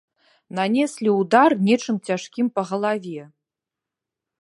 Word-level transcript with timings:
Нанеслі 0.59 1.09
ўдар 1.19 1.55
нечым 1.67 2.01
цяжкім 2.09 2.45
па 2.59 2.67
галаве. 2.73 3.23